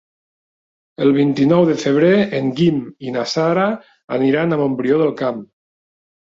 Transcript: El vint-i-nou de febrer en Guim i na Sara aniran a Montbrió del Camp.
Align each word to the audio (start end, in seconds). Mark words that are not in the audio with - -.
El 1.07 1.11
vint-i-nou 1.17 1.65
de 1.69 1.75
febrer 1.81 2.13
en 2.37 2.47
Guim 2.61 2.79
i 3.09 3.13
na 3.19 3.27
Sara 3.35 3.67
aniran 4.19 4.57
a 4.57 4.61
Montbrió 4.63 4.99
del 5.05 5.15
Camp. 5.23 5.47